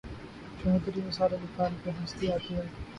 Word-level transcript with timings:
چوہدری 0.59 1.01
نثار 1.07 1.31
علی 1.33 1.47
خان 1.55 1.71
پہ 1.83 1.89
ہنسی 1.97 2.31
آتی 2.31 2.51
ہے۔ 2.55 2.65